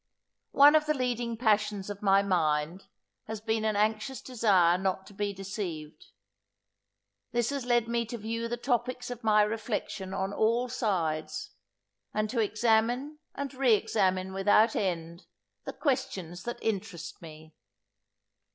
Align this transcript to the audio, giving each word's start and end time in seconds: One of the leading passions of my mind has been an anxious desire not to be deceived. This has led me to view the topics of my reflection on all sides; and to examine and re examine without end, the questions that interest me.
One 0.55 0.73
of 0.73 0.87
the 0.87 0.95
leading 0.95 1.37
passions 1.37 1.87
of 1.91 2.01
my 2.01 2.23
mind 2.23 2.87
has 3.27 3.39
been 3.39 3.63
an 3.63 3.75
anxious 3.75 4.19
desire 4.19 4.75
not 4.75 5.05
to 5.05 5.13
be 5.13 5.31
deceived. 5.31 6.07
This 7.33 7.51
has 7.51 7.67
led 7.67 7.87
me 7.87 8.07
to 8.07 8.17
view 8.17 8.47
the 8.47 8.57
topics 8.57 9.11
of 9.11 9.23
my 9.23 9.43
reflection 9.43 10.11
on 10.11 10.33
all 10.33 10.69
sides; 10.69 11.51
and 12.15 12.31
to 12.31 12.39
examine 12.39 13.19
and 13.35 13.53
re 13.53 13.75
examine 13.75 14.33
without 14.33 14.75
end, 14.75 15.27
the 15.65 15.73
questions 15.73 16.45
that 16.45 16.57
interest 16.63 17.21
me. 17.21 17.53